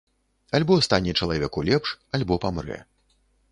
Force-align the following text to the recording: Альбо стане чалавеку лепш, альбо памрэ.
Альбо 0.59 0.77
стане 0.87 1.11
чалавеку 1.19 1.59
лепш, 1.69 1.89
альбо 2.19 2.41
памрэ. 2.47 2.79